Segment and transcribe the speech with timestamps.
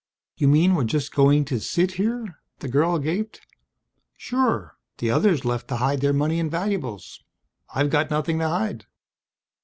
[0.35, 3.41] "You mean we're just going to sit here?" the girl gaped.
[4.17, 4.75] "Sure.
[4.97, 7.23] The others left to hide their money and valuables.
[7.75, 8.87] I've got nothing to hide."